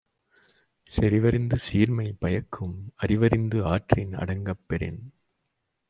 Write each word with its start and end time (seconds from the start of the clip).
செறிவறிந்து 0.91 1.57
சீர்மை 1.57 2.07
பயக்கும் 2.19 2.75
அறிவறிந்து 3.01 3.59
ஆற்றின் 3.65 4.13
அடங்கப் 4.15 4.63
பெறின் 4.67 5.01